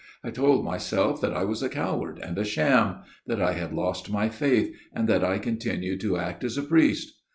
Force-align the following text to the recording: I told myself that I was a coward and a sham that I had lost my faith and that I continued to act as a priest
I 0.23 0.31
told 0.31 0.65
myself 0.65 1.21
that 1.21 1.35
I 1.37 1.43
was 1.43 1.61
a 1.61 1.69
coward 1.69 2.17
and 2.17 2.35
a 2.39 2.43
sham 2.43 3.03
that 3.27 3.39
I 3.39 3.53
had 3.53 3.71
lost 3.71 4.09
my 4.09 4.29
faith 4.29 4.75
and 4.93 5.07
that 5.07 5.23
I 5.23 5.37
continued 5.37 5.99
to 6.01 6.17
act 6.17 6.43
as 6.43 6.57
a 6.57 6.63
priest 6.63 7.13